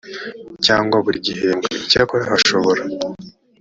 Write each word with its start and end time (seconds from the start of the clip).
cyangwa 0.65 0.95
buri 1.05 1.17
gihembwe 1.27 1.69
icyakora 1.83 2.23
hashobora 2.31 2.81